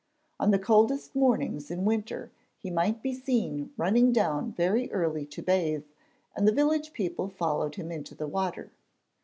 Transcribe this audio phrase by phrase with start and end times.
[0.39, 5.43] On the coldest mornings in winter he might be seen running down very early to
[5.43, 5.83] bathe
[6.35, 8.71] and the village people followed him into the water.